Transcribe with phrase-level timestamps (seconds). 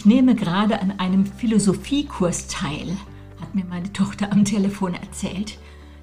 [0.00, 2.96] Ich nehme gerade an einem Philosophiekurs teil,
[3.38, 5.58] hat mir meine Tochter am Telefon erzählt.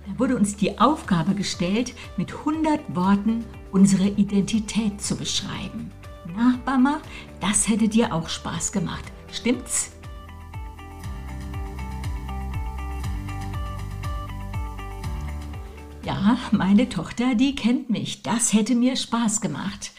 [0.06, 5.90] Da wurde uns die Aufgabe gestellt, mit 100 Worten unsere Identität zu beschreiben.
[6.36, 7.02] Na, Mama,
[7.40, 9.04] das hätte dir auch Spaß gemacht.
[9.32, 9.94] Stimmt's?
[16.06, 18.22] Ja, meine Tochter, die kennt mich.
[18.22, 19.92] Das hätte mir Spaß gemacht.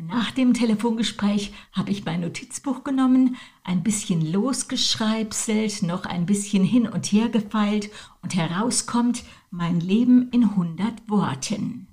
[0.00, 6.64] Und nach dem Telefongespräch habe ich mein Notizbuch genommen, ein bisschen losgeschreibselt, noch ein bisschen
[6.64, 7.90] hin und her gefeilt
[8.22, 11.86] und herauskommt mein Leben in 100 Worten.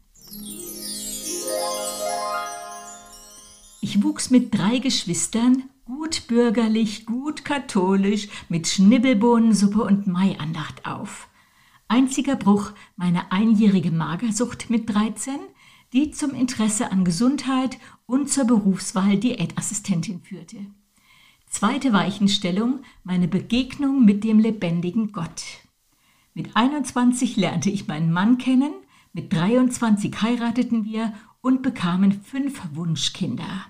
[3.81, 11.27] Ich wuchs mit drei Geschwistern, gut bürgerlich, gut katholisch, mit Schnibbelbohnensuppe und Maiandacht auf.
[11.89, 15.35] Einziger Bruch meine einjährige Magersucht mit 13,
[15.93, 17.77] die zum Interesse an Gesundheit
[18.07, 20.57] und zur Berufswahl Diätassistentin führte.
[21.49, 25.43] Zweite Weichenstellung meine Begegnung mit dem lebendigen Gott.
[26.33, 28.73] Mit 21 lernte ich meinen Mann kennen,
[29.13, 33.65] mit 23 heirateten wir und bekamen fünf Wunschkinder.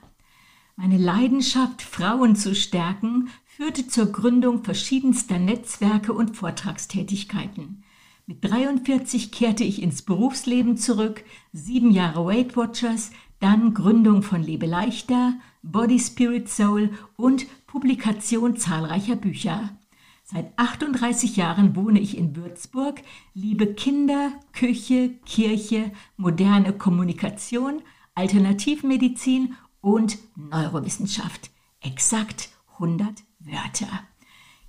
[0.75, 7.83] Meine Leidenschaft, Frauen zu stärken, führte zur Gründung verschiedenster Netzwerke und Vortragstätigkeiten.
[8.25, 14.65] Mit 43 kehrte ich ins Berufsleben zurück, sieben Jahre Weight Watchers, dann Gründung von Lebe
[14.65, 19.77] leichter, Body Spirit Soul und Publikation zahlreicher Bücher.
[20.23, 23.01] Seit 38 Jahren wohne ich in Würzburg,
[23.33, 27.81] liebe Kinder, Küche, Kirche, moderne Kommunikation,
[28.13, 31.51] Alternativmedizin und Neurowissenschaft.
[31.79, 34.03] Exakt 100 Wörter.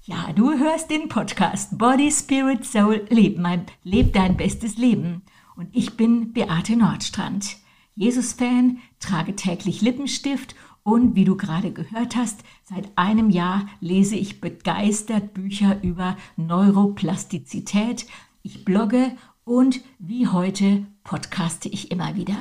[0.03, 5.23] Ja, du hörst den Podcast Body, Spirit, Soul, Leb, mein, leb dein bestes Leben.
[5.57, 7.57] Und ich bin Beate Nordstrand.
[7.99, 10.55] Jesus-Fan, trage täglich Lippenstift
[10.85, 18.07] und wie du gerade gehört hast, seit einem Jahr lese ich begeistert Bücher über Neuroplastizität.
[18.43, 22.39] Ich blogge und wie heute podcaste ich immer wieder.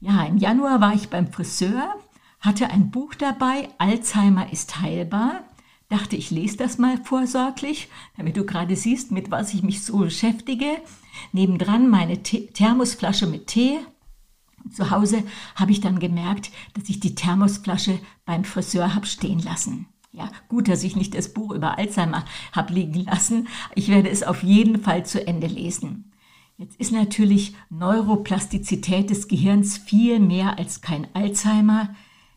[0.00, 1.94] Ja, im Januar war ich beim Friseur,
[2.40, 5.44] hatte ein Buch dabei, Alzheimer ist heilbar
[5.88, 9.98] dachte, ich lese das mal vorsorglich, damit du gerade siehst, mit was ich mich so
[9.98, 10.66] beschäftige.
[11.32, 13.78] Nebendran meine Thermosflasche mit Tee.
[14.70, 15.22] Zu Hause
[15.54, 19.86] habe ich dann gemerkt, dass ich die Thermosflasche beim Friseur habe stehen lassen.
[20.12, 23.48] Ja, gut, dass ich nicht das Buch über Alzheimer habe liegen lassen.
[23.74, 26.12] Ich werde es auf jeden Fall zu Ende lesen.
[26.56, 31.92] Jetzt ist natürlich Neuroplastizität des Gehirns viel mehr als kein Alzheimer.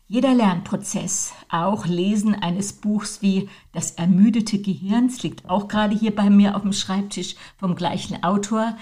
[0.08, 6.30] Jeder Lernprozess, auch Lesen eines Buchs wie Das ermüdete Gehirn, liegt auch gerade hier bei
[6.30, 8.76] mir auf dem Schreibtisch vom gleichen Autor,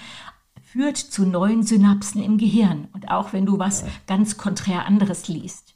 [0.77, 2.87] führt zu neuen Synapsen im Gehirn.
[2.93, 5.73] Und auch wenn du was ganz konträr anderes liest.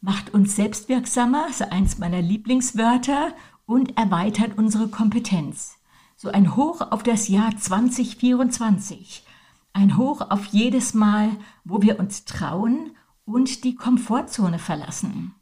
[0.00, 3.32] Macht uns selbstwirksamer, ist eins meiner Lieblingswörter,
[3.64, 5.76] und erweitert unsere Kompetenz.
[6.16, 9.24] So ein Hoch auf das Jahr 2024.
[9.72, 11.30] Ein Hoch auf jedes Mal,
[11.62, 12.90] wo wir uns trauen
[13.24, 15.36] und die Komfortzone verlassen.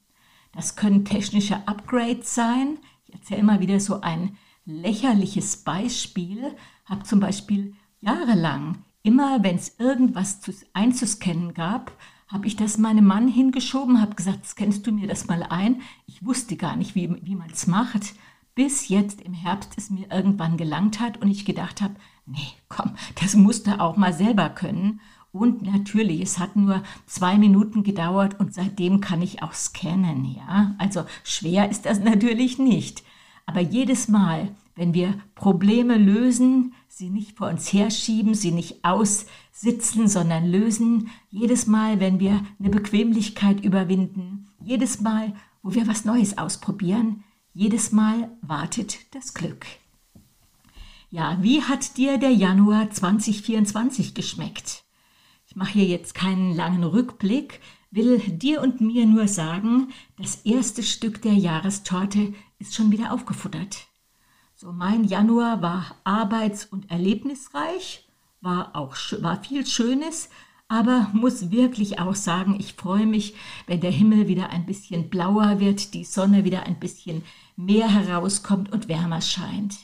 [0.55, 2.79] Das können technische Upgrades sein.
[3.07, 4.37] Ich erzähle mal wieder so ein
[4.67, 6.55] lächerliches Beispiel.
[6.85, 11.93] Habe zum Beispiel jahrelang, immer wenn es irgendwas zu, einzuscannen gab,
[12.29, 15.83] habe ich das meinem Mann hingeschoben, habe gesagt, scannst du mir das mal ein?
[16.07, 18.15] Ich wusste gar nicht, wie, wie man es macht,
[18.55, 21.95] bis jetzt im Herbst es mir irgendwann gelangt hat und ich gedacht habe,
[22.27, 25.01] nee, komm, das musst du auch mal selber können.
[25.31, 30.75] Und natürlich, es hat nur zwei Minuten gedauert und seitdem kann ich auch scannen, ja.
[30.79, 33.03] Also schwer ist das natürlich nicht.
[33.47, 40.09] Aber jedes Mal, wenn wir Probleme lösen, sie nicht vor uns herschieben, sie nicht aussitzen,
[40.09, 46.37] sondern lösen, jedes Mal, wenn wir eine Bequemlichkeit überwinden, jedes Mal, wo wir was Neues
[46.37, 49.65] ausprobieren, jedes Mal wartet das Glück.
[51.11, 54.85] Ja, wie hat dir der Januar 2024 geschmeckt?
[55.47, 57.61] Ich mache hier jetzt keinen langen Rückblick,
[57.91, 59.89] will dir und mir nur sagen,
[60.19, 63.87] das erste Stück der Jahrestorte ist schon wieder aufgefuttert.
[64.63, 68.07] So mein Januar war arbeits- und erlebnisreich,
[68.41, 70.31] war auch war viel Schönes,
[70.69, 73.35] aber muss wirklich auch sagen, ich freue mich,
[73.67, 77.25] wenn der Himmel wieder ein bisschen blauer wird, die Sonne wieder ein bisschen
[77.57, 79.79] mehr herauskommt und wärmer scheint.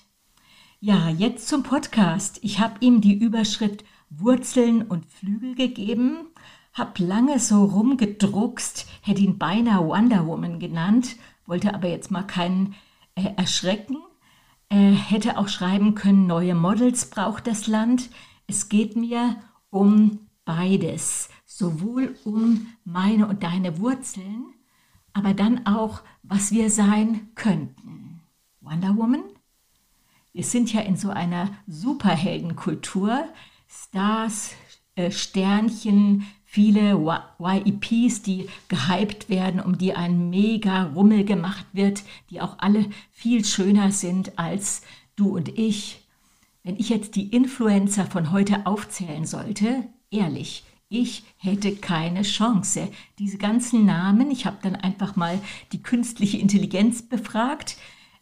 [0.79, 2.39] Ja, jetzt zum Podcast.
[2.43, 6.19] Ich habe ihm die Überschrift Wurzeln und Flügel gegeben,
[6.73, 11.17] hab lange so rumgedruckst, hätte ihn beinahe Wonder Woman genannt,
[11.47, 12.77] wollte aber jetzt mal keinen
[13.17, 13.97] äh, erschrecken.
[14.71, 18.11] Äh, hätte auch schreiben können, neue Models braucht das Land.
[18.47, 19.37] Es geht mir
[19.71, 24.47] um beides, sowohl um meine und deine Wurzeln,
[25.13, 28.21] aber dann auch, was wir sein könnten.
[28.61, 29.25] Wonder Woman?
[30.33, 33.25] Wir sind ja in so einer Superheldenkultur.
[33.67, 34.53] Stars,
[34.95, 36.99] äh, Sternchen, viele
[37.39, 43.45] YEPs, die gehypt werden, um die ein mega Rummel gemacht wird, die auch alle viel
[43.45, 44.81] schöner sind als
[45.15, 46.01] du und ich.
[46.65, 52.89] Wenn ich jetzt die Influencer von heute aufzählen sollte, ehrlich, ich hätte keine Chance.
[53.19, 55.39] Diese ganzen Namen, ich habe dann einfach mal
[55.73, 57.77] die künstliche Intelligenz befragt.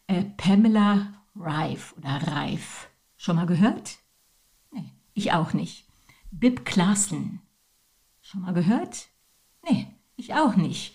[0.07, 2.89] Äh, Pamela Rife oder Reif.
[3.15, 3.99] Schon mal gehört?
[4.71, 5.85] Nee, ich auch nicht.
[6.31, 7.41] Bib Klassen.
[8.29, 9.07] Schon mal gehört?
[9.69, 9.87] Nee,
[10.17, 10.93] ich auch nicht.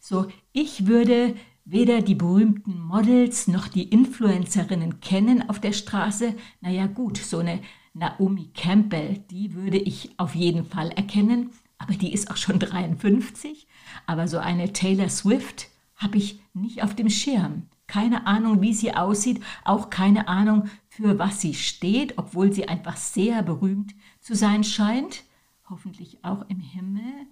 [0.00, 1.34] So, ich würde
[1.64, 6.34] weder die berühmten Models noch die Influencerinnen kennen auf der Straße.
[6.60, 7.60] Naja gut, so eine
[7.94, 13.66] Naomi Campbell, die würde ich auf jeden Fall erkennen, aber die ist auch schon 53.
[14.04, 17.62] Aber so eine Taylor Swift habe ich nicht auf dem Schirm.
[17.86, 22.98] Keine Ahnung, wie sie aussieht, auch keine Ahnung, für was sie steht, obwohl sie einfach
[22.98, 25.24] sehr berühmt zu sein scheint.
[25.68, 27.26] Hoffentlich auch im Himmel.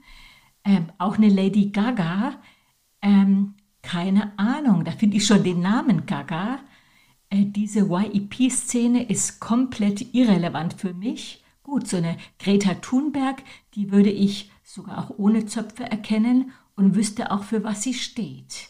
[0.65, 2.41] Ähm, auch eine Lady Gaga.
[3.03, 6.61] Ähm, keine Ahnung, da finde ich schon den Namen Gaga.
[7.29, 11.43] Äh, diese YEP-Szene ist komplett irrelevant für mich.
[11.63, 13.43] Gut, so eine Greta Thunberg,
[13.75, 18.69] die würde ich sogar auch ohne Zöpfe erkennen und wüsste auch, für was sie steht.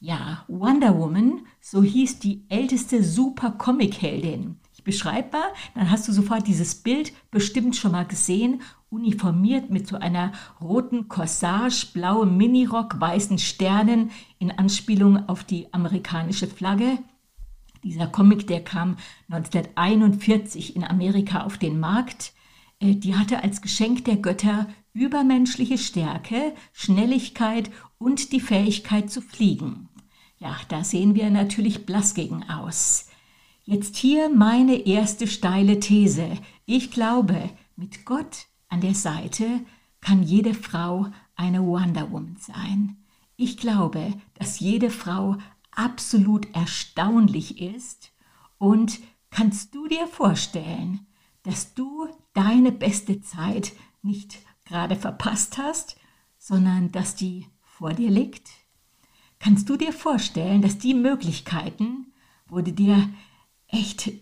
[0.00, 4.58] Ja, Wonder Woman, so hieß die älteste Super-Comic-Heldin.
[4.84, 5.24] Mal,
[5.74, 11.08] dann hast du sofort dieses Bild bestimmt schon mal gesehen, uniformiert mit so einer roten
[11.08, 16.98] Corsage, blauem Minirock, weißen Sternen in Anspielung auf die amerikanische Flagge.
[17.82, 18.96] Dieser Comic, der kam
[19.30, 22.32] 1941 in Amerika auf den Markt.
[22.80, 29.88] Äh, die hatte als Geschenk der Götter übermenschliche Stärke, Schnelligkeit und die Fähigkeit zu fliegen.
[30.38, 33.08] Ja, da sehen wir natürlich blass gegen aus.
[33.64, 36.36] Jetzt hier meine erste steile These.
[36.66, 39.60] Ich glaube, mit Gott an der Seite
[40.00, 41.06] kann jede Frau
[41.36, 42.96] eine Wonder Woman sein.
[43.36, 45.36] Ich glaube, dass jede Frau
[45.70, 48.12] absolut erstaunlich ist
[48.58, 48.98] und
[49.30, 51.06] kannst du dir vorstellen,
[51.44, 53.72] dass du deine beste Zeit
[54.02, 55.96] nicht gerade verpasst hast,
[56.36, 58.50] sondern dass die vor dir liegt?
[59.38, 62.12] Kannst du dir vorstellen, dass die Möglichkeiten,
[62.48, 63.08] wo du dir
[63.72, 64.12] echt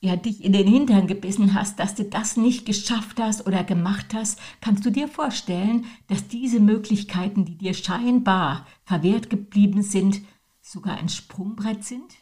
[0.00, 4.14] ja, dich in den Hintern gebissen hast, dass du das nicht geschafft hast oder gemacht
[4.14, 10.20] hast, kannst du dir vorstellen, dass diese Möglichkeiten, die dir scheinbar verwehrt geblieben sind,
[10.60, 12.14] sogar ein Sprungbrett sind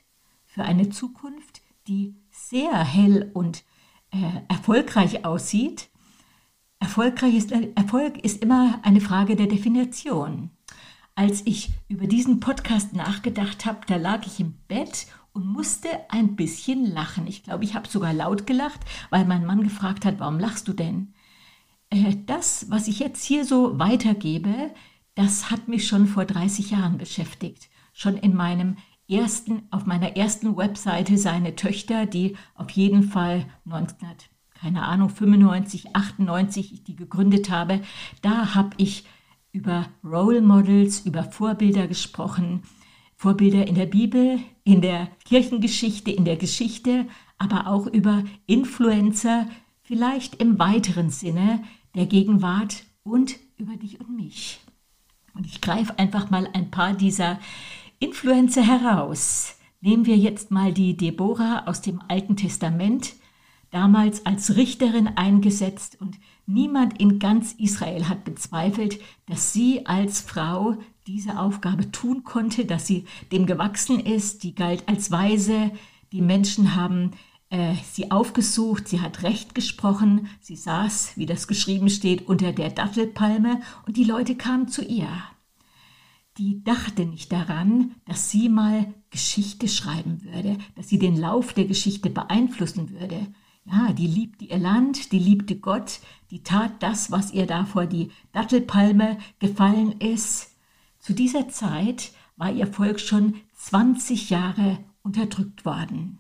[0.45, 3.63] für eine Zukunft, die sehr hell und
[4.11, 5.91] äh, erfolgreich aussieht.
[6.79, 10.51] Erfolgreich ist, Erfolg ist immer eine Frage der Definition.
[11.15, 16.35] Als ich über diesen Podcast nachgedacht habe, da lag ich im Bett und musste ein
[16.35, 17.27] bisschen lachen.
[17.27, 18.81] Ich glaube, ich habe sogar laut gelacht,
[19.11, 21.15] weil mein Mann gefragt hat, warum lachst du denn?
[21.91, 24.73] Äh, das, was ich jetzt hier so weitergebe,
[25.15, 28.77] das hat mich schon vor 30 Jahren beschäftigt schon in meinem
[29.09, 35.97] ersten, auf meiner ersten Webseite seine Töchter, die auf jeden Fall 1900, keine Ahnung, 95,
[35.97, 37.81] 98 ich die gegründet habe,
[38.21, 39.07] da habe ich
[39.51, 42.63] über Role Models, über Vorbilder gesprochen,
[43.17, 47.07] Vorbilder in der Bibel, in der Kirchengeschichte, in der Geschichte,
[47.39, 49.47] aber auch über Influencer,
[49.83, 51.63] vielleicht im weiteren Sinne
[51.95, 54.61] der Gegenwart und über dich und mich.
[55.35, 57.39] Und ich greife einfach mal ein paar dieser
[58.01, 59.55] Influencer heraus.
[59.81, 63.15] Nehmen wir jetzt mal die Deborah aus dem Alten Testament,
[63.71, 70.77] damals als Richterin eingesetzt und niemand in ganz Israel hat bezweifelt, dass sie als Frau
[71.07, 75.71] diese Aufgabe tun konnte, dass sie dem gewachsen ist, die galt als Weise,
[76.13, 77.13] die Menschen haben
[77.49, 82.71] äh, sie aufgesucht, sie hat Recht gesprochen, sie saß, wie das geschrieben steht, unter der
[82.71, 85.09] Dattelpalme und die Leute kamen zu ihr.
[86.39, 91.65] Die dachte nicht daran, dass sie mal Geschichte schreiben würde, dass sie den Lauf der
[91.65, 93.29] Geschichte beeinflussen würde.
[93.65, 97.87] Ja, die liebte ihr Land, die liebte Gott, die tat das, was ihr da vor
[97.87, 100.56] die Dattelpalme gefallen ist.
[101.07, 106.19] Zu dieser Zeit war ihr Volk schon 20 Jahre unterdrückt worden.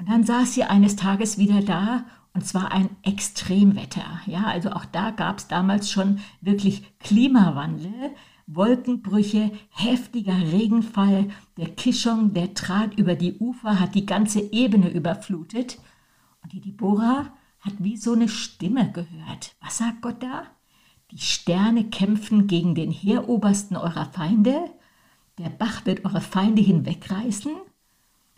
[0.00, 4.20] Und dann saß sie eines Tages wieder da und zwar ein Extremwetter.
[4.26, 8.10] Ja, also auch da gab es damals schon wirklich Klimawandel.
[8.48, 15.78] Wolkenbrüche, heftiger Regenfall, der Kischong, der trat über die Ufer, hat die ganze Ebene überflutet.
[16.42, 19.54] Und die Deborah hat wie so eine Stimme gehört.
[19.60, 20.48] Was sagt Gott da?
[21.10, 24.70] Die Sterne kämpfen gegen den Heerobersten eurer Feinde.
[25.38, 27.54] Der Bach wird eure Feinde hinwegreißen.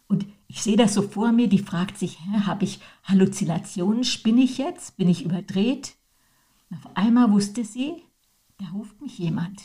[0.08, 4.04] Und ich sehe das so vor mir, die fragt sich, habe ich Halluzinationen?
[4.04, 4.96] Spinne ich jetzt?
[4.96, 5.96] Bin ich überdreht?
[6.70, 8.02] Und auf einmal wusste sie,
[8.58, 9.62] da ruft mich jemand.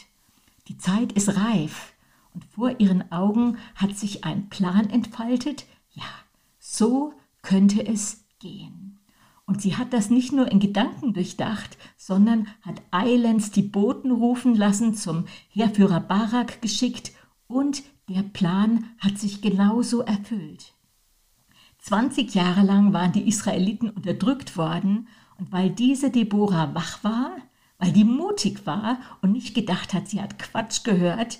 [0.67, 1.93] Die Zeit ist reif.
[2.33, 5.65] Und vor ihren Augen hat sich ein Plan entfaltet.
[5.91, 6.03] Ja,
[6.59, 8.90] so könnte es gehen.
[9.45, 14.55] Und sie hat das nicht nur in Gedanken durchdacht, sondern hat eilends die Boten rufen
[14.55, 17.11] lassen, zum Heerführer Barak geschickt
[17.47, 20.73] und der Plan hat sich genauso erfüllt.
[21.79, 25.07] 20 Jahre lang waren die Israeliten unterdrückt worden
[25.37, 27.31] und weil diese Deborah wach war,
[27.79, 31.39] weil die mutig war und nicht gedacht hat, sie hat Quatsch gehört,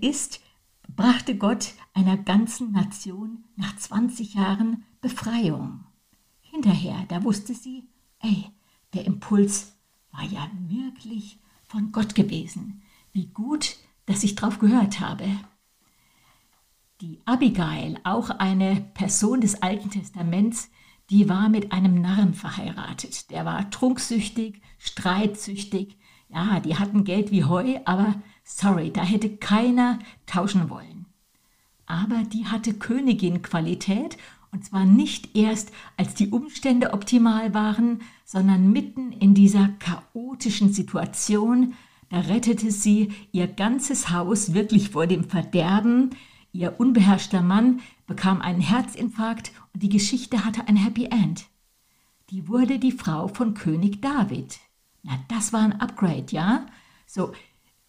[0.00, 0.40] ist,
[0.88, 5.84] brachte Gott einer ganzen Nation nach 20 Jahren Befreiung.
[6.54, 7.88] Hinterher, da wusste sie,
[8.20, 8.44] ey,
[8.92, 9.74] der Impuls
[10.12, 12.80] war ja wirklich von Gott gewesen.
[13.12, 15.26] Wie gut, dass ich drauf gehört habe.
[17.00, 20.70] Die Abigail, auch eine Person des Alten Testaments,
[21.10, 23.32] die war mit einem Narren verheiratet.
[23.32, 25.98] Der war trunksüchtig, streitsüchtig.
[26.28, 31.06] Ja, die hatten Geld wie Heu, aber sorry, da hätte keiner tauschen wollen.
[31.86, 34.16] Aber die hatte Königin-Qualität
[34.54, 41.74] und zwar nicht erst, als die Umstände optimal waren, sondern mitten in dieser chaotischen Situation.
[42.08, 46.10] Da rettete sie ihr ganzes Haus wirklich vor dem Verderben.
[46.52, 51.46] Ihr unbeherrschter Mann bekam einen Herzinfarkt und die Geschichte hatte ein Happy End.
[52.30, 54.60] Die wurde die Frau von König David.
[55.02, 56.64] Na, das war ein Upgrade, ja?
[57.08, 57.32] So,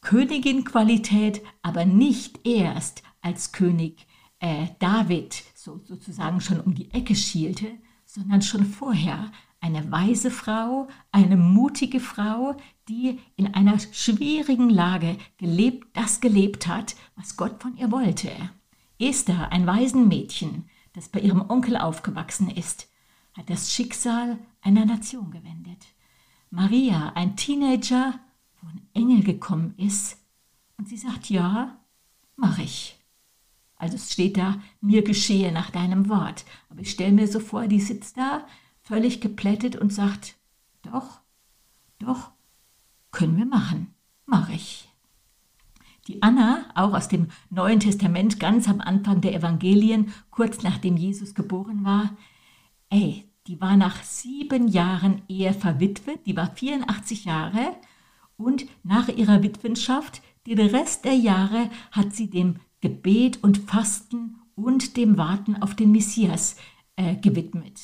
[0.02, 4.08] Königin-Qualität, aber nicht erst als König
[4.40, 7.72] äh, David so, sozusagen schon um die Ecke schielte,
[8.06, 12.56] sondern schon vorher eine weise Frau, eine mutige Frau,
[12.88, 18.30] die in einer schwierigen Lage gelebt, das gelebt hat, was Gott von ihr wollte.
[19.00, 22.88] Esther, ein Waisenmädchen, das bei ihrem Onkel aufgewachsen ist,
[23.34, 25.84] hat das Schicksal einer Nation gewendet.
[26.52, 28.20] Maria, ein Teenager,
[28.62, 30.18] wo ein Engel gekommen ist,
[30.78, 31.80] und sie sagt, ja,
[32.36, 32.95] mach ich.
[33.86, 36.44] Also es steht da, mir geschehe nach deinem Wort.
[36.72, 38.48] Aber ich stelle mir so vor, die sitzt da,
[38.82, 40.34] völlig geplättet und sagt,
[40.82, 41.20] doch,
[42.00, 42.32] doch,
[43.12, 43.94] können wir machen,
[44.26, 44.90] mach ich.
[46.08, 51.36] Die Anna, auch aus dem Neuen Testament, ganz am Anfang der Evangelien, kurz nachdem Jesus
[51.36, 52.18] geboren war,
[52.90, 57.76] ey, die war nach sieben Jahren Ehe verwitwet, die war 84 Jahre
[58.36, 64.98] und nach ihrer Witwenschaft, den Rest der Jahre hat sie dem Gebet und Fasten und
[64.98, 66.56] dem Warten auf den Messias
[66.96, 67.82] äh, gewidmet.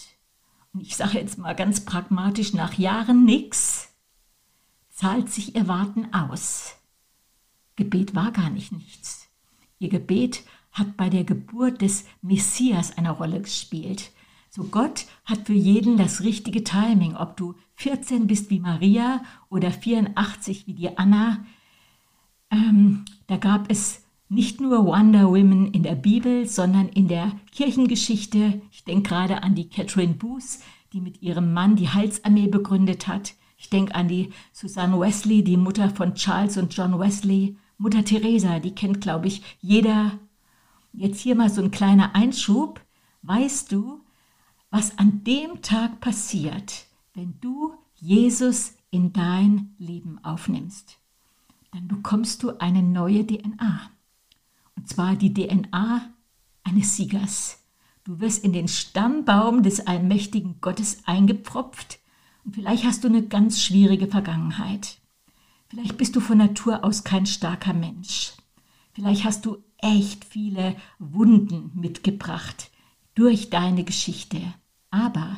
[0.74, 3.90] Und ich sage jetzt mal ganz pragmatisch, nach Jahren nichts
[4.90, 6.76] zahlt sich ihr Warten aus.
[7.76, 9.28] Gebet war gar nicht nichts.
[9.80, 14.12] Ihr Gebet hat bei der Geburt des Messias eine Rolle gespielt.
[14.50, 19.72] So Gott hat für jeden das richtige Timing, ob du 14 bist wie Maria oder
[19.72, 21.46] 84 wie die Anna.
[22.52, 28.62] Ähm, da gab es nicht nur Wonder Women in der Bibel, sondern in der Kirchengeschichte.
[28.72, 30.60] Ich denke gerade an die Catherine Booth,
[30.94, 33.34] die mit ihrem Mann die Heilsarmee begründet hat.
[33.58, 37.58] Ich denke an die Susanne Wesley, die Mutter von Charles und John Wesley.
[37.78, 40.18] Mutter Teresa, die kennt, glaube ich, jeder.
[40.94, 42.80] Jetzt hier mal so ein kleiner Einschub.
[43.24, 44.00] Weißt du,
[44.70, 46.86] was an dem Tag passiert,
[47.16, 51.00] wenn du Jesus in dein Leben aufnimmst?
[51.74, 53.92] Dann bekommst du eine neue DNA.
[54.82, 56.10] Und zwar die DNA
[56.64, 57.60] eines Siegers.
[58.04, 62.00] Du wirst in den Stammbaum des allmächtigen Gottes eingepfropft
[62.44, 64.98] und vielleicht hast du eine ganz schwierige Vergangenheit.
[65.68, 68.34] Vielleicht bist du von Natur aus kein starker Mensch.
[68.94, 72.72] Vielleicht hast du echt viele Wunden mitgebracht
[73.14, 74.42] durch deine Geschichte.
[74.90, 75.38] Aber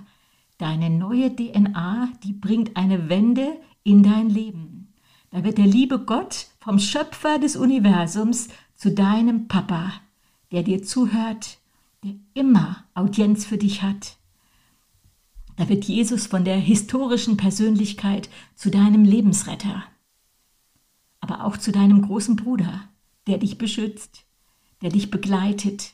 [0.58, 4.94] deine neue DNA, die bringt eine Wende in dein Leben.
[5.32, 8.48] Da wird der liebe Gott vom Schöpfer des Universums
[8.84, 9.94] zu deinem Papa,
[10.52, 11.58] der dir zuhört,
[12.04, 14.18] der immer Audienz für dich hat.
[15.56, 19.86] Da wird Jesus von der historischen Persönlichkeit zu deinem Lebensretter,
[21.22, 22.90] aber auch zu deinem großen Bruder,
[23.26, 24.26] der dich beschützt,
[24.82, 25.94] der dich begleitet,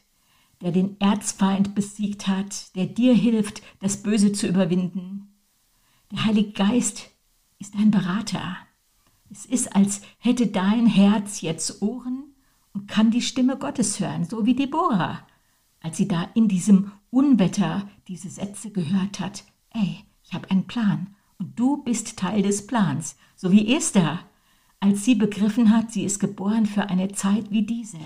[0.60, 5.28] der den Erzfeind besiegt hat, der dir hilft, das Böse zu überwinden.
[6.12, 7.12] Der Heilige Geist
[7.60, 8.58] ist dein Berater.
[9.30, 12.29] Es ist, als hätte dein Herz jetzt Ohren
[12.74, 15.26] und kann die Stimme Gottes hören, so wie Deborah,
[15.82, 19.44] als sie da in diesem Unwetter diese Sätze gehört hat.
[19.72, 24.20] Ey, ich habe einen Plan Und du bist Teil des Plans, so wie Esther,
[24.82, 28.00] als sie begriffen hat, sie ist geboren für eine Zeit wie diese.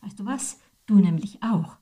[0.00, 0.60] Weißt du was?
[0.86, 1.76] Du nämlich auch.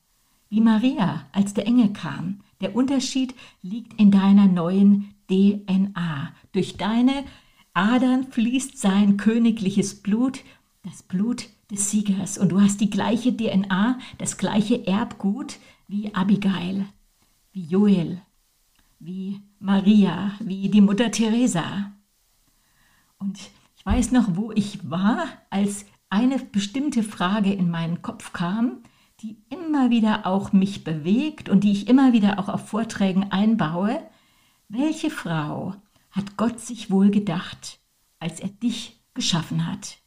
[0.48, 2.40] Wie Maria, als der Engel kam.
[2.60, 6.32] Der Unterschied liegt in deiner neuen DNA.
[6.52, 7.24] Durch deine
[7.74, 10.40] Adern fließt sein königliches Blut,
[10.82, 12.38] das Blut des Siegers.
[12.38, 16.86] Und du hast die gleiche DNA, das gleiche Erbgut wie Abigail,
[17.52, 18.20] wie Joel,
[18.98, 21.92] wie Maria, wie die Mutter Teresa.
[23.18, 23.38] Und
[23.76, 28.82] ich weiß noch, wo ich war, als eine bestimmte Frage in meinen Kopf kam,
[29.20, 34.02] die immer wieder auch mich bewegt und die ich immer wieder auch auf Vorträgen einbaue.
[34.68, 35.74] Welche Frau
[36.10, 37.78] hat Gott sich wohl gedacht,
[38.18, 40.01] als er dich geschaffen hat?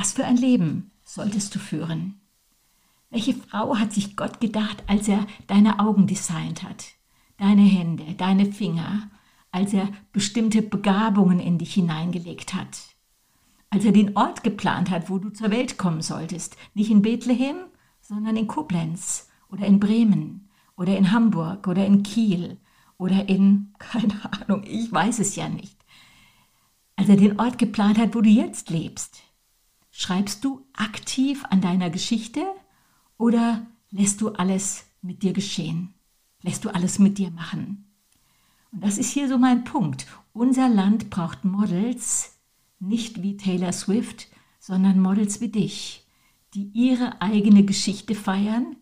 [0.00, 2.22] Was für ein Leben solltest du führen?
[3.10, 6.86] Welche Frau hat sich Gott gedacht, als er deine Augen designt hat,
[7.36, 9.10] deine Hände, deine Finger,
[9.52, 12.78] als er bestimmte Begabungen in dich hineingelegt hat?
[13.68, 17.56] Als er den Ort geplant hat, wo du zur Welt kommen solltest, nicht in Bethlehem,
[18.00, 22.56] sondern in Koblenz oder in Bremen oder in Hamburg oder in Kiel
[22.96, 25.76] oder in, keine Ahnung, ich weiß es ja nicht.
[26.96, 29.24] Als er den Ort geplant hat, wo du jetzt lebst,
[30.00, 32.46] Schreibst du aktiv an deiner Geschichte
[33.18, 35.92] oder lässt du alles mit dir geschehen?
[36.40, 37.84] Lässt du alles mit dir machen?
[38.72, 40.06] Und das ist hier so mein Punkt.
[40.32, 42.38] Unser Land braucht Models,
[42.78, 44.28] nicht wie Taylor Swift,
[44.58, 46.06] sondern Models wie dich,
[46.54, 48.76] die ihre eigene Geschichte feiern,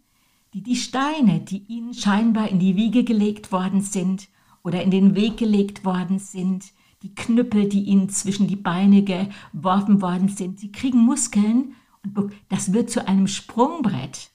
[0.54, 4.28] die die Steine, die ihnen scheinbar in die Wiege gelegt worden sind
[4.62, 6.66] oder in den Weg gelegt worden sind,
[7.08, 10.60] die Knüppel, die ihnen zwischen die Beine geworfen worden sind.
[10.60, 14.30] Sie kriegen Muskeln und das wird zu einem Sprungbrett.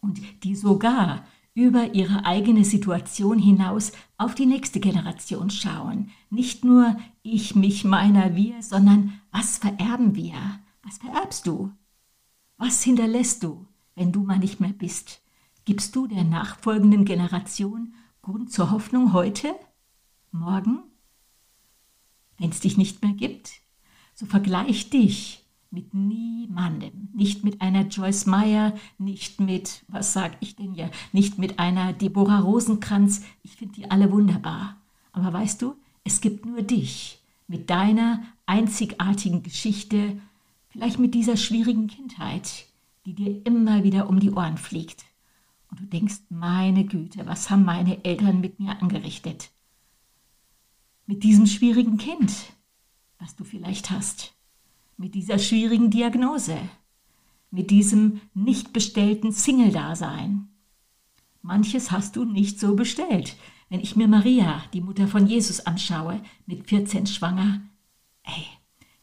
[0.00, 6.10] Und die sogar über ihre eigene Situation hinaus auf die nächste Generation schauen.
[6.30, 10.34] Nicht nur ich, mich, meiner, wir, sondern was vererben wir?
[10.82, 11.70] Was vererbst du?
[12.56, 15.20] Was hinterlässt du, wenn du mal nicht mehr bist?
[15.64, 19.54] Gibst du der nachfolgenden Generation Grund zur Hoffnung heute,
[20.30, 20.91] morgen?
[22.38, 23.52] Wenn es dich nicht mehr gibt,
[24.14, 30.54] so vergleich dich mit niemandem, nicht mit einer Joyce Meyer, nicht mit, was sag ich
[30.54, 34.76] denn ja, nicht mit einer Deborah Rosenkranz, ich finde die alle wunderbar.
[35.12, 40.20] Aber weißt du, es gibt nur dich mit deiner einzigartigen Geschichte,
[40.68, 42.66] vielleicht mit dieser schwierigen Kindheit,
[43.06, 45.04] die dir immer wieder um die Ohren fliegt.
[45.70, 49.50] Und du denkst, meine Güte, was haben meine Eltern mit mir angerichtet?
[51.12, 52.32] Mit diesem schwierigen Kind,
[53.18, 54.32] was du vielleicht hast,
[54.96, 56.56] mit dieser schwierigen Diagnose,
[57.50, 60.48] mit diesem nicht bestellten Single-Dasein.
[61.42, 63.36] Manches hast du nicht so bestellt.
[63.68, 67.60] Wenn ich mir Maria, die Mutter von Jesus, anschaue, mit 14 schwanger,
[68.22, 68.46] ey,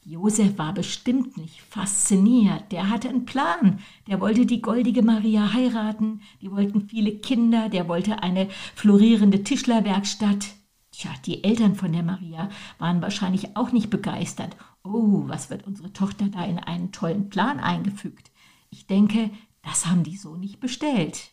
[0.04, 2.72] Josef war bestimmt nicht fasziniert.
[2.72, 3.82] Der hatte einen Plan.
[4.08, 6.22] Der wollte die goldige Maria heiraten.
[6.42, 7.70] Die wollten viele Kinder.
[7.70, 10.56] Der wollte eine florierende Tischlerwerkstatt.
[11.00, 14.58] Tja, die Eltern von der Maria waren wahrscheinlich auch nicht begeistert.
[14.84, 18.32] Oh, was wird unsere Tochter da in einen tollen Plan eingefügt?
[18.70, 19.30] Ich denke,
[19.62, 21.32] das haben die so nicht bestellt.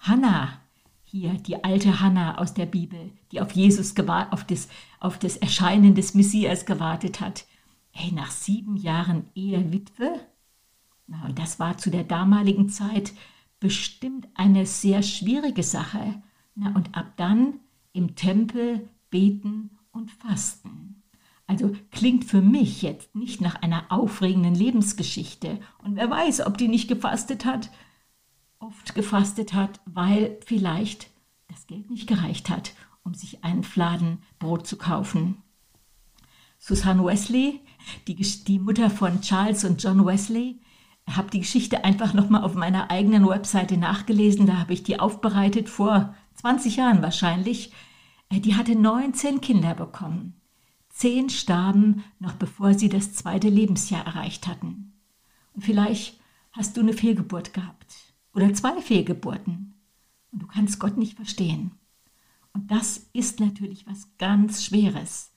[0.00, 0.60] Hannah,
[1.02, 4.68] hier die alte Hannah aus der Bibel, die auf Jesus auf das,
[5.00, 7.46] auf das Erscheinen des Messias gewartet hat.
[7.92, 10.20] Hey, nach sieben Jahren Ehewitwe?
[11.06, 13.14] Na, und das war zu der damaligen Zeit
[13.60, 16.22] bestimmt eine sehr schwierige Sache.
[16.54, 17.60] Na, und ab dann
[17.94, 21.02] im Tempel Beten und Fasten.
[21.46, 25.58] Also klingt für mich jetzt nicht nach einer aufregenden Lebensgeschichte.
[25.82, 27.70] Und wer weiß, ob die nicht gefastet hat,
[28.58, 31.08] oft gefastet hat, weil vielleicht
[31.48, 32.74] das Geld nicht gereicht hat,
[33.04, 35.38] um sich einen Fladen Brot zu kaufen.
[36.58, 37.62] Susan Wesley,
[38.06, 40.60] die, die Mutter von Charles und John Wesley,
[41.10, 44.44] habe die Geschichte einfach nochmal auf meiner eigenen Webseite nachgelesen.
[44.44, 47.72] Da habe ich die aufbereitet vor 20 Jahren wahrscheinlich.
[48.28, 50.40] Äh, die hatte 19 Kinder bekommen.
[50.88, 54.94] Zehn starben noch bevor sie das zweite Lebensjahr erreicht hatten.
[55.52, 56.18] Und vielleicht
[56.52, 59.74] hast du eine Fehlgeburt gehabt oder zwei Fehlgeburten
[60.32, 61.72] und du kannst Gott nicht verstehen.
[62.52, 65.32] Und das ist natürlich was ganz Schweres.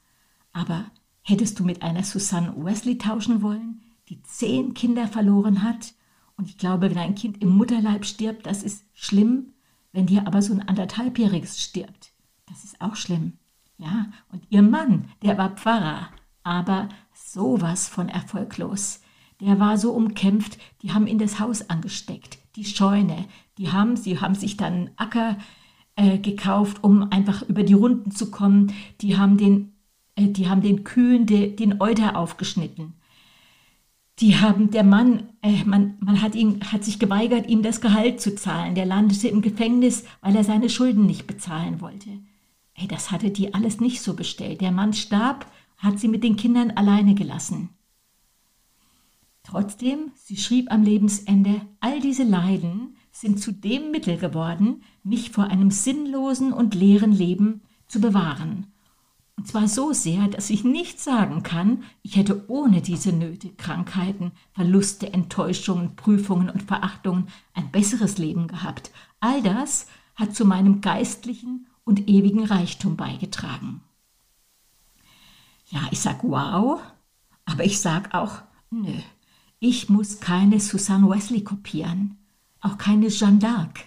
[0.54, 0.86] Aber
[1.21, 5.93] hättest du mit einer Susanne Wesley tauschen wollen, die zehn Kinder verloren hat?
[6.38, 9.54] Und ich glaube, wenn ein Kind im Mutterleib stirbt, das ist schlimm.
[9.91, 12.13] Wenn dir aber so ein anderthalbjähriges stirbt,
[12.49, 13.33] das ist auch schlimm.
[13.77, 16.09] Ja, und ihr Mann, der war Pfarrer,
[16.43, 19.01] aber sowas von erfolglos.
[19.39, 23.25] Der war so umkämpft, die haben ihn das Haus angesteckt, die Scheune.
[23.57, 25.38] Die haben, sie haben sich dann Acker
[25.95, 28.73] äh, gekauft, um einfach über die Runden zu kommen.
[28.99, 29.79] Die haben den
[30.19, 32.93] äh, die haben den Kühen de, den Euter aufgeschnitten.
[34.19, 38.19] Die haben, der Mann, äh, man, man hat, ihn, hat sich geweigert, ihm das Gehalt
[38.19, 38.75] zu zahlen.
[38.75, 42.09] Der landete im Gefängnis, weil er seine Schulden nicht bezahlen wollte.
[42.79, 44.61] Ey, das hatte die alles nicht so bestellt.
[44.61, 47.69] Der Mann starb, hat sie mit den Kindern alleine gelassen.
[49.43, 55.45] Trotzdem, sie schrieb am Lebensende, all diese Leiden sind zu dem Mittel geworden, mich vor
[55.45, 58.67] einem sinnlosen und leeren Leben zu bewahren.
[59.35, 64.31] Und zwar so sehr, dass ich nicht sagen kann, ich hätte ohne diese Nöte, Krankheiten,
[64.53, 68.91] Verluste, Enttäuschungen, Prüfungen und Verachtungen ein besseres Leben gehabt.
[69.19, 73.82] All das hat zu meinem geistlichen und ewigen Reichtum beigetragen.
[75.69, 76.80] Ja, ich sag wow,
[77.45, 78.93] aber ich sag auch nö.
[79.60, 82.19] Ich muss keine Susanne Wesley kopieren,
[82.62, 83.80] auch keine Jeanne d'Arc.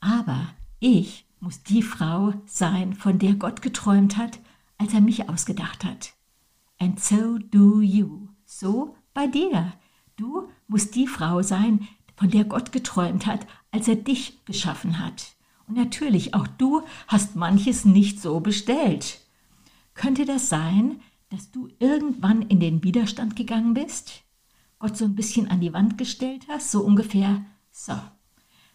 [0.00, 4.38] Aber ich muss die Frau sein, von der Gott geträumt hat,
[4.76, 6.12] als er mich ausgedacht hat.
[6.78, 8.28] And so do you.
[8.44, 9.72] So bei dir.
[10.16, 15.34] Du musst die Frau sein, von der Gott geträumt hat, als er dich geschaffen hat.
[15.70, 19.20] Und natürlich, auch du hast manches nicht so bestellt.
[19.94, 24.24] Könnte das sein, dass du irgendwann in den Widerstand gegangen bist?
[24.80, 27.92] Gott so ein bisschen an die Wand gestellt hast, so ungefähr, so,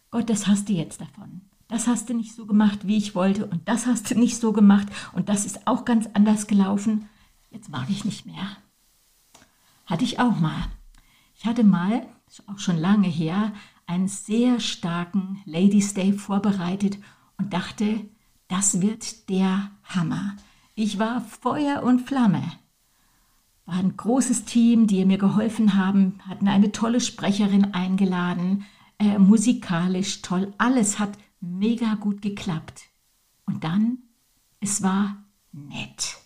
[0.10, 1.42] Gott, das hast du jetzt davon.
[1.68, 4.54] Das hast du nicht so gemacht, wie ich wollte, und das hast du nicht so
[4.54, 7.10] gemacht, und das ist auch ganz anders gelaufen.
[7.52, 8.56] Jetzt mag ich nicht mehr.
[9.86, 10.70] Hatte ich auch mal.
[11.38, 12.08] Ich hatte mal,
[12.48, 13.52] auch schon lange her,
[13.86, 16.98] einen sehr starken Ladies Day vorbereitet
[17.38, 18.02] und dachte,
[18.48, 20.36] das wird der Hammer.
[20.76, 22.43] Ich war Feuer und Flamme
[23.65, 28.65] war ein großes Team, die mir geholfen haben, hatten eine tolle Sprecherin eingeladen,
[29.00, 32.84] äh, musikalisch toll, alles hat mega gut geklappt.
[33.45, 33.98] Und dann,
[34.60, 36.17] es war nett.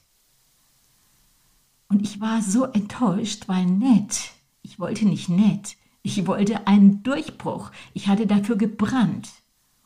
[1.87, 7.71] Und ich war so enttäuscht, weil nett, ich wollte nicht nett, ich wollte einen Durchbruch,
[7.93, 9.29] ich hatte dafür gebrannt.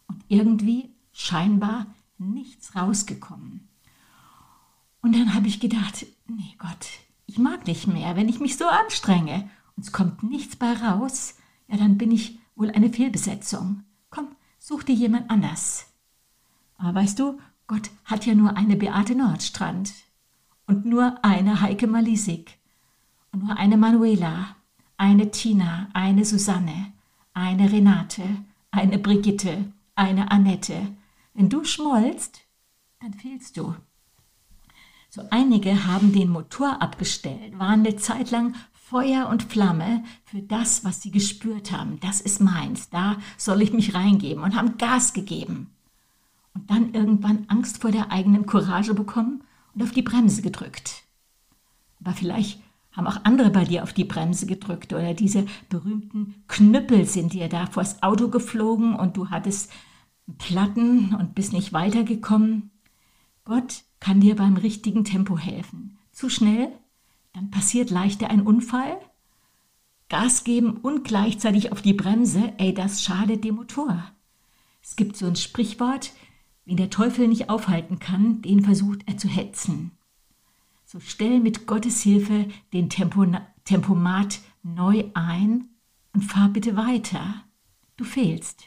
[0.08, 3.68] Und irgendwie scheinbar nichts rausgekommen.
[5.02, 6.88] Und dann habe ich gedacht, nee Gott,
[7.26, 11.36] ich mag nicht mehr, wenn ich mich so anstrenge und es kommt nichts bei raus,
[11.68, 13.84] ja, dann bin ich wohl eine Fehlbesetzung.
[14.10, 14.28] Komm,
[14.60, 15.88] such dir jemand anders.
[16.78, 19.94] Aber weißt du, Gott hat ja nur eine Beate Nordstrand
[20.68, 22.58] und nur eine Heike Malisik
[23.32, 24.56] und nur eine Manuela,
[24.98, 26.94] eine Tina, eine Susanne,
[27.34, 28.24] eine Renate,
[28.72, 30.96] eine Brigitte, eine Annette.
[31.34, 32.42] Wenn du schmollst,
[33.00, 33.76] dann fehlst du.
[35.10, 40.84] So einige haben den Motor abgestellt, waren eine Zeit lang Feuer und Flamme für das,
[40.84, 42.00] was sie gespürt haben.
[42.00, 45.70] Das ist meins, da soll ich mich reingeben und haben Gas gegeben.
[46.56, 51.04] Und dann irgendwann Angst vor der eigenen Courage bekommen und auf die Bremse gedrückt.
[52.00, 52.60] Aber vielleicht
[52.94, 57.50] haben auch andere bei dir auf die Bremse gedrückt oder diese berühmten Knüppel sind dir
[57.50, 59.72] da vors Auto geflogen und du hattest
[60.38, 62.72] Platten und bist nicht weitergekommen.
[63.44, 65.98] Gott kann dir beim richtigen Tempo helfen.
[66.12, 66.70] Zu schnell,
[67.34, 68.98] dann passiert leichter ein Unfall.
[70.08, 74.04] Gas geben und gleichzeitig auf die Bremse, ey, das schadet dem Motor.
[74.84, 76.12] Es gibt so ein Sprichwort,
[76.66, 79.92] wie der Teufel nicht aufhalten kann, den versucht er zu hetzen.
[80.94, 83.26] So stell mit Gottes Hilfe den Tempo,
[83.66, 85.70] Tempomat neu ein
[86.14, 87.44] und fahr bitte weiter.
[87.98, 88.66] Du fehlst.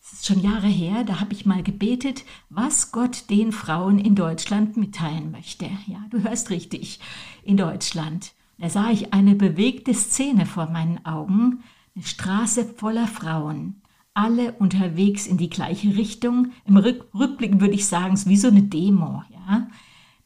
[0.00, 4.14] Es ist schon Jahre her, da habe ich mal gebetet, was Gott den Frauen in
[4.14, 5.64] Deutschland mitteilen möchte.
[5.88, 7.00] Ja, du hörst richtig,
[7.42, 8.32] in Deutschland.
[8.56, 11.64] Da sah ich eine bewegte Szene vor meinen Augen,
[11.96, 13.82] eine Straße voller Frauen,
[14.14, 16.52] alle unterwegs in die gleiche Richtung.
[16.66, 19.24] Im Rück Rückblick würde ich sagen, es ist wie so eine Demo.
[19.28, 19.66] Ja?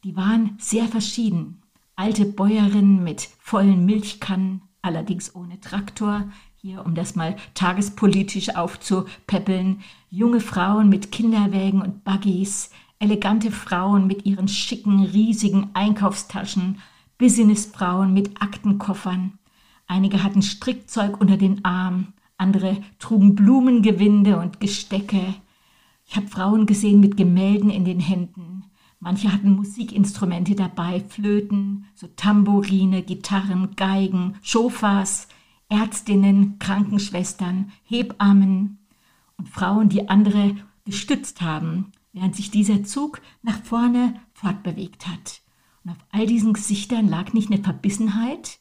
[0.02, 1.60] Die waren sehr verschieden.
[1.94, 10.40] Alte Bäuerinnen mit vollen Milchkannen, allerdings ohne Traktor, hier, um das mal tagespolitisch aufzupäppeln, junge
[10.40, 16.78] Frauen mit Kinderwägen und Buggies, elegante Frauen mit ihren schicken, riesigen Einkaufstaschen,
[17.18, 19.38] Businessfrauen mit Aktenkoffern.
[19.86, 25.34] Einige hatten Strickzeug unter den Arm, andere trugen Blumengewinde und Gestecke.
[26.06, 28.69] Ich habe Frauen gesehen mit Gemälden in den Händen.
[29.00, 35.26] Manche hatten Musikinstrumente dabei, Flöten, so Tambourine, Gitarren, Geigen, Schofas,
[35.70, 38.78] Ärztinnen, Krankenschwestern, Hebammen
[39.38, 45.40] und Frauen, die andere gestützt haben, während sich dieser Zug nach vorne fortbewegt hat.
[45.82, 48.58] Und auf all diesen Gesichtern lag nicht eine Verbissenheit,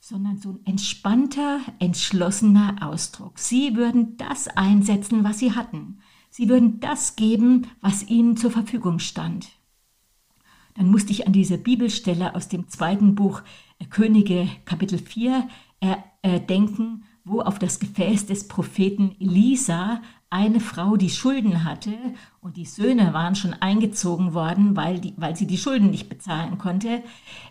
[0.00, 3.38] sondern so ein entspannter, entschlossener Ausdruck.
[3.38, 6.00] Sie würden das einsetzen, was sie hatten.
[6.34, 9.50] Sie würden das geben, was ihnen zur Verfügung stand.
[10.74, 13.42] dann musste ich an diese Bibelstelle aus dem zweiten Buch
[13.78, 15.46] äh, Könige Kapitel 4
[15.80, 21.92] äh, äh, denken, wo auf das Gefäß des Propheten Elisa eine Frau, die Schulden hatte
[22.40, 26.56] und die Söhne waren schon eingezogen worden, weil, die, weil sie die Schulden nicht bezahlen
[26.56, 27.02] konnte,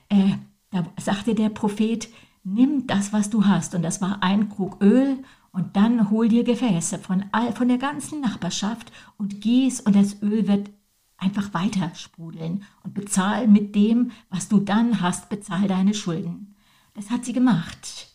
[0.10, 0.32] äh,
[0.72, 2.10] da sagte der Prophet,
[2.44, 3.76] nimm das, was du hast.
[3.76, 7.78] Und das war ein Krug Öl und dann hol dir Gefäße von, all, von der
[7.78, 10.70] ganzen Nachbarschaft und gieß und das Öl wird
[11.18, 16.56] einfach weiter sprudeln und bezahl mit dem, was du dann hast, bezahl deine Schulden.
[16.94, 18.08] Das hat sie gemacht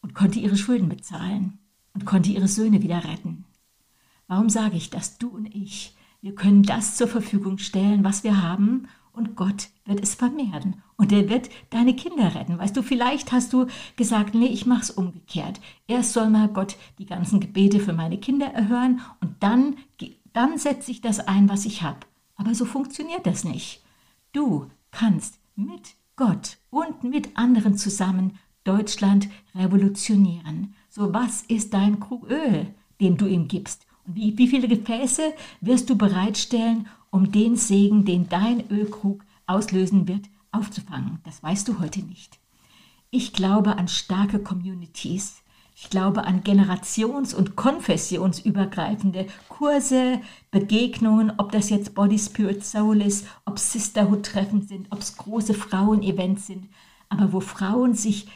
[0.00, 1.58] und konnte ihre Schulden bezahlen
[1.94, 3.44] und konnte ihre Söhne wieder retten.
[4.28, 5.18] Warum sage ich das?
[5.18, 10.02] Du und ich, wir können das zur Verfügung stellen, was wir haben, und Gott wird
[10.02, 10.82] es vermehren.
[10.96, 12.58] Und er wird deine Kinder retten.
[12.58, 15.60] Weißt du, vielleicht hast du gesagt, nee, ich mach's umgekehrt.
[15.86, 19.76] Erst soll mal Gott die ganzen Gebete für meine Kinder erhören und dann,
[20.32, 22.00] dann setze ich das ein, was ich habe.
[22.36, 23.82] Aber so funktioniert das nicht.
[24.32, 30.74] Du kannst mit Gott und mit anderen zusammen Deutschland revolutionieren.
[30.88, 33.86] So, was ist dein Krug Öl, den du ihm gibst?
[34.06, 40.08] Und wie, wie viele Gefäße wirst du bereitstellen, um den Segen, den dein Ölkrug auslösen
[40.08, 41.18] wird, aufzufangen?
[41.24, 42.38] Das weißt du heute nicht.
[43.10, 45.42] Ich glaube an starke Communities.
[45.74, 50.20] Ich glaube an generations- und konfessionsübergreifende Kurse,
[50.50, 56.46] Begegnungen, ob das jetzt Body, Spirit, Soul ist, ob Sisterhood-Treffen sind, ob es große Frauen-Events
[56.46, 56.68] sind,
[57.08, 58.28] aber wo Frauen sich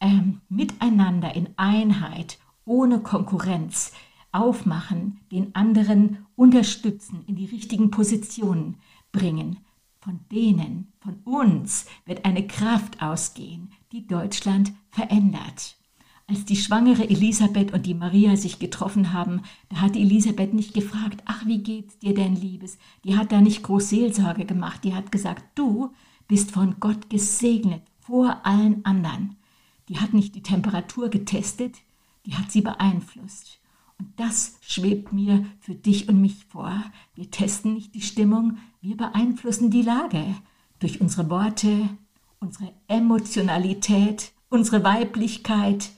[0.00, 3.92] ähm, miteinander in Einheit, ohne Konkurrenz
[4.32, 8.76] aufmachen, den anderen unterstützen, in die richtigen Positionen
[9.12, 9.58] bringen.
[10.00, 15.76] Von denen, von uns wird eine Kraft ausgehen, die Deutschland verändert.
[16.26, 21.22] Als die schwangere Elisabeth und die Maria sich getroffen haben, da hat Elisabeth nicht gefragt,
[21.26, 22.78] ach, wie geht's dir denn, Liebes?
[23.04, 25.92] Die hat da nicht groß Seelsorge gemacht, die hat gesagt, du
[26.26, 29.36] bist von Gott gesegnet vor allen anderen.
[29.88, 31.76] Die hat nicht die Temperatur getestet,
[32.24, 33.60] die hat sie beeinflusst.
[34.04, 36.84] Und das schwebt mir für dich und mich vor.
[37.14, 40.22] Wir testen nicht die Stimmung, wir beeinflussen die Lage
[40.78, 41.88] durch unsere Worte,
[42.38, 45.90] unsere Emotionalität, unsere Weiblichkeit.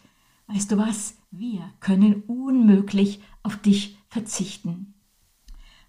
[0.47, 1.17] Weißt du was?
[1.33, 4.95] Wir können unmöglich auf dich verzichten.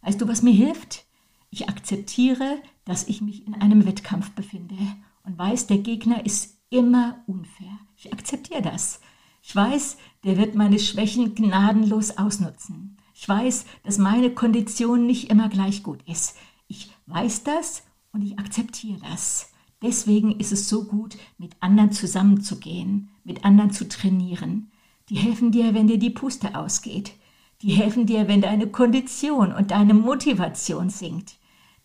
[0.01, 1.05] Weißt du, was mir hilft?
[1.51, 4.77] Ich akzeptiere, dass ich mich in einem Wettkampf befinde
[5.23, 7.77] und weiß, der Gegner ist immer unfair.
[7.95, 9.01] Ich akzeptiere das.
[9.49, 12.97] Ich weiß, der wird meine Schwächen gnadenlos ausnutzen.
[13.13, 16.35] Ich weiß, dass meine Kondition nicht immer gleich gut ist.
[16.67, 19.53] Ich weiß das und ich akzeptiere das.
[19.81, 24.69] Deswegen ist es so gut, mit anderen zusammenzugehen, mit anderen zu trainieren.
[25.07, 27.13] Die helfen dir, wenn dir die Puste ausgeht.
[27.61, 31.37] Die helfen dir, wenn deine Kondition und deine Motivation sinkt.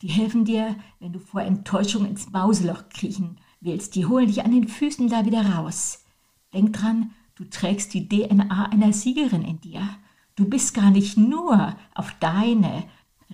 [0.02, 3.94] Die helfen dir, wenn du vor Enttäuschung ins Mauseloch kriechen willst.
[3.94, 6.00] Die holen dich an den Füßen da wieder raus.
[6.52, 9.82] Denk dran, Du trägst die DNA einer Siegerin in dir.
[10.34, 12.84] Du bist gar nicht nur auf deine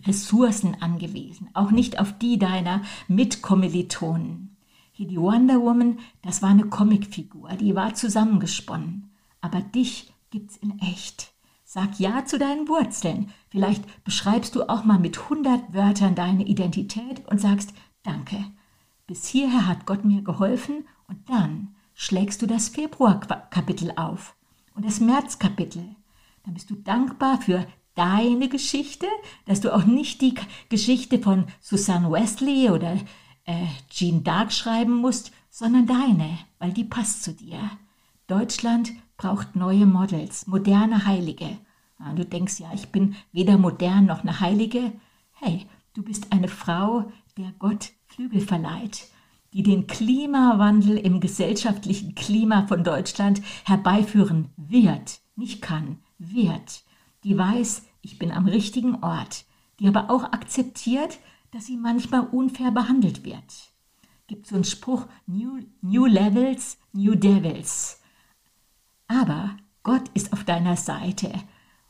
[0.06, 4.56] Ressourcen angewiesen, auch nicht auf die deiner Mitkommilitonen.
[4.92, 9.10] Hier die Wonder Woman, das war eine Comicfigur, die war zusammengesponnen.
[9.40, 11.32] Aber dich gibt's in echt.
[11.64, 13.30] Sag Ja zu deinen Wurzeln.
[13.50, 18.44] Vielleicht beschreibst du auch mal mit hundert Wörtern deine Identität und sagst Danke.
[19.06, 24.36] Bis hierher hat Gott mir geholfen und dann schlägst du das Februarkapitel auf
[24.76, 25.96] und das Märzkapitel.
[26.44, 29.08] Dann bist du dankbar für deine Geschichte,
[29.46, 30.34] dass du auch nicht die
[30.68, 32.96] Geschichte von Susanne Wesley oder
[33.46, 37.58] äh, Jean Dark schreiben musst, sondern deine, weil die passt zu dir.
[38.28, 41.58] Deutschland braucht neue Models, moderne Heilige.
[41.98, 44.92] Ja, du denkst ja, ich bin weder modern noch eine Heilige.
[45.32, 49.08] Hey, du bist eine Frau, der Gott Flügel verleiht
[49.52, 56.82] die den Klimawandel im gesellschaftlichen Klima von Deutschland herbeiführen wird, nicht kann, wird,
[57.24, 59.44] die weiß, ich bin am richtigen Ort,
[59.80, 61.18] die aber auch akzeptiert,
[61.50, 63.72] dass sie manchmal unfair behandelt wird.
[64.26, 68.00] Gibt so einen Spruch, New, New Levels, New Devils.
[69.06, 71.32] Aber Gott ist auf deiner Seite.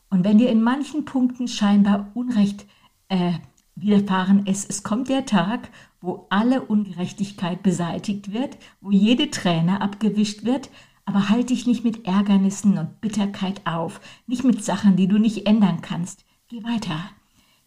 [0.09, 2.65] Und wenn dir in manchen Punkten scheinbar Unrecht
[3.09, 3.33] äh,
[3.81, 5.69] widerfahren ist, es kommt der Tag,
[6.01, 10.69] wo alle Ungerechtigkeit beseitigt wird, wo jede Träne abgewischt wird,
[11.05, 15.47] aber halt dich nicht mit Ärgernissen und Bitterkeit auf, nicht mit Sachen, die du nicht
[15.47, 16.25] ändern kannst.
[16.47, 16.99] Geh weiter.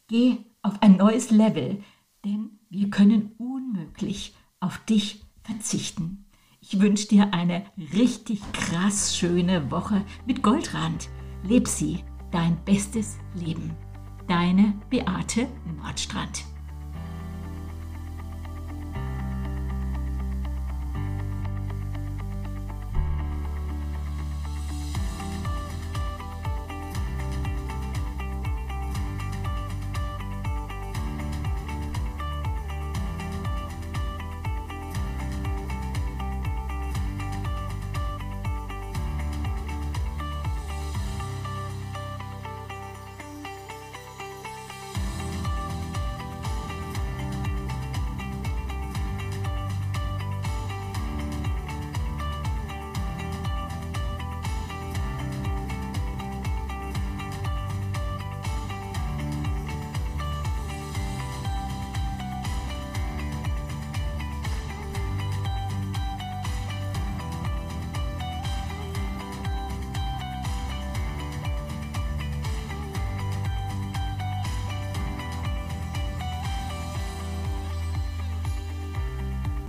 [0.08, 1.82] Geh auf ein neues Level,
[2.24, 6.26] denn wir können unmöglich auf dich verzichten.
[6.60, 11.08] Ich wünsche dir eine richtig krass schöne Woche mit Goldrand.
[11.42, 13.76] Leb sie, dein bestes Leben.
[14.28, 16.51] Deine Beate Nordstrand.